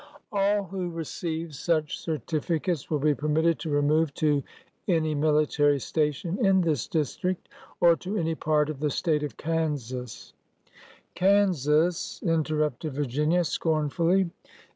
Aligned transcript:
All 0.31 0.63
who 0.63 0.89
receive 0.89 1.53
such 1.53 1.95
certificates 1.99 2.89
will 2.89 2.97
be 2.97 3.13
per 3.13 3.27
mitted 3.27 3.59
to 3.59 3.69
remove 3.69 4.15
to 4.15 4.41
any 4.87 5.13
military 5.13 5.79
station 5.79 6.43
in 6.43 6.61
this 6.61 6.87
district, 6.87 7.47
or 7.79 7.95
to 7.97 8.17
any 8.17 8.33
part 8.33 8.71
of 8.71 8.79
the 8.79 8.89
State 8.89 9.21
of 9.21 9.37
Kansas,—'''' 9.37 10.33
Kansas 11.13 12.19
I" 12.25 12.29
interrupted 12.33 12.93
Virginia, 12.93 13.43
scornfully. 13.43 14.31